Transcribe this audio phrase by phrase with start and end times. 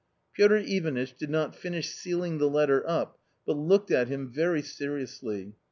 [0.33, 5.53] Piotr Ivanitch did not finish sealing the letter up but looked at him very seriously.